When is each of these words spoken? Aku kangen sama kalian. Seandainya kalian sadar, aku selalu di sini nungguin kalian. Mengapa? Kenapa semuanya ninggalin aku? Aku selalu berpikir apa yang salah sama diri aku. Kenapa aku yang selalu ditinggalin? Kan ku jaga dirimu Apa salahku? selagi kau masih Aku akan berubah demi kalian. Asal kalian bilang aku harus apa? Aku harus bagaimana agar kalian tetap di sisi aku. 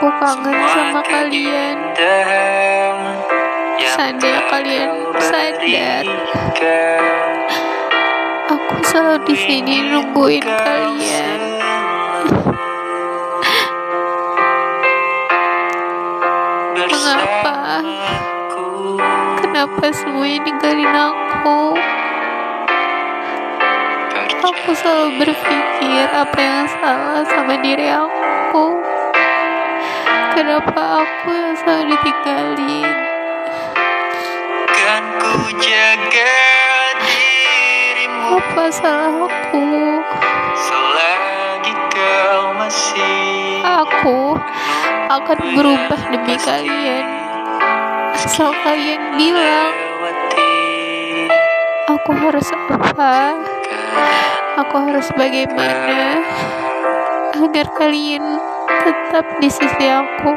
Aku 0.00 0.08
kangen 0.16 0.56
sama 0.72 1.04
kalian. 1.04 1.76
Seandainya 3.84 4.48
kalian 4.48 5.12
sadar, 5.20 6.08
aku 8.48 8.80
selalu 8.80 9.28
di 9.28 9.36
sini 9.36 9.92
nungguin 9.92 10.40
kalian. 10.40 11.40
Mengapa? 16.80 17.84
Kenapa 19.44 19.84
semuanya 19.92 20.48
ninggalin 20.48 20.96
aku? 20.96 21.76
Aku 24.48 24.70
selalu 24.72 25.28
berpikir 25.28 26.08
apa 26.08 26.38
yang 26.40 26.64
salah 26.80 27.20
sama 27.28 27.60
diri 27.60 27.92
aku. 27.92 28.29
Kenapa 30.40 31.04
aku 31.04 31.36
yang 31.36 31.52
selalu 31.52 32.00
ditinggalin? 32.00 32.96
Kan 34.72 35.04
ku 35.20 35.52
jaga 35.60 36.36
dirimu 37.04 38.40
Apa 38.40 38.64
salahku? 38.72 39.68
selagi 40.56 41.76
kau 41.92 42.56
masih 42.56 43.60
Aku 43.84 44.40
akan 45.12 45.38
berubah 45.60 46.00
demi 46.08 46.40
kalian. 46.40 47.04
Asal 48.16 48.56
kalian 48.64 49.20
bilang 49.20 49.76
aku 51.84 52.16
harus 52.16 52.48
apa? 52.48 53.36
Aku 54.56 54.88
harus 54.88 55.04
bagaimana 55.12 56.24
agar 57.36 57.68
kalian 57.76 58.40
tetap 58.86 59.24
di 59.42 59.48
sisi 59.50 59.86
aku. 59.90 60.32